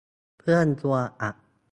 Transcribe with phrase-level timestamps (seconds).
[0.39, 1.29] เพื่อนชวน อะ